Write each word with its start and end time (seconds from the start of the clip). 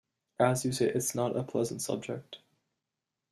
As 0.39 0.65
you 0.65 0.71
say, 0.71 0.87
it's 0.89 1.13
not 1.13 1.37
a 1.37 1.43
pleasant 1.43 1.79
subject. 1.83 2.39